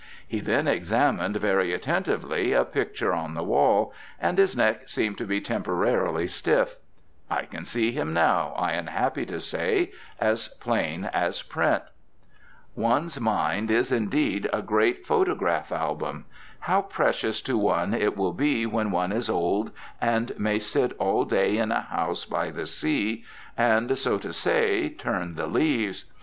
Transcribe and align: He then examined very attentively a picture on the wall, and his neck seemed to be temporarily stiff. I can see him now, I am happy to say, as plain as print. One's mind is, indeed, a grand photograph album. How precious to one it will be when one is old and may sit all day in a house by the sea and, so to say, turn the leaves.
He 0.27 0.39
then 0.39 0.67
examined 0.67 1.37
very 1.37 1.71
attentively 1.73 2.53
a 2.53 2.65
picture 2.65 3.13
on 3.13 3.35
the 3.35 3.43
wall, 3.43 3.93
and 4.19 4.39
his 4.39 4.57
neck 4.57 4.89
seemed 4.89 5.19
to 5.19 5.25
be 5.27 5.39
temporarily 5.39 6.25
stiff. 6.25 6.77
I 7.29 7.43
can 7.45 7.65
see 7.65 7.91
him 7.91 8.11
now, 8.11 8.53
I 8.57 8.71
am 8.71 8.87
happy 8.87 9.27
to 9.27 9.39
say, 9.39 9.91
as 10.19 10.47
plain 10.47 11.05
as 11.13 11.43
print. 11.43 11.83
One's 12.73 13.21
mind 13.21 13.69
is, 13.69 13.91
indeed, 13.91 14.49
a 14.51 14.63
grand 14.63 15.05
photograph 15.05 15.71
album. 15.71 16.25
How 16.61 16.81
precious 16.81 17.39
to 17.43 17.55
one 17.55 17.93
it 17.93 18.17
will 18.17 18.33
be 18.33 18.65
when 18.65 18.89
one 18.89 19.11
is 19.11 19.29
old 19.29 19.69
and 20.01 20.31
may 20.39 20.57
sit 20.57 20.93
all 20.97 21.25
day 21.25 21.59
in 21.59 21.71
a 21.71 21.81
house 21.81 22.25
by 22.25 22.49
the 22.49 22.65
sea 22.65 23.23
and, 23.55 23.95
so 23.99 24.17
to 24.17 24.33
say, 24.33 24.89
turn 24.89 25.35
the 25.35 25.45
leaves. 25.45 26.05